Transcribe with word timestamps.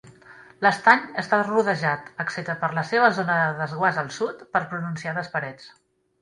L'estany 0.65 1.01
està 1.23 1.37
rodejat, 1.43 2.09
excepte 2.23 2.55
per 2.63 2.71
la 2.79 2.85
seva 2.93 3.11
zona 3.19 3.37
de 3.43 3.53
desguàs 3.61 4.01
al 4.05 4.11
sud, 4.17 4.43
per 4.57 4.63
pronunciades 4.73 5.31
parets. 5.37 5.71